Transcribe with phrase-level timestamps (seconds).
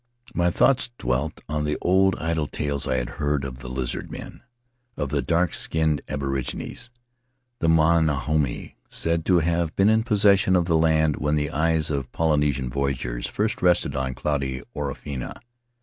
[0.33, 4.41] My thoughts dwelt on the old idle tales I had heard— of the Lizard men,
[4.97, 6.89] of the dark skinned aborigines,
[7.59, 12.11] the Manahune, said to have been in possession of the land when the eyes of
[12.13, 15.39] Polynesian voyagers first rested on cloudy Orofena.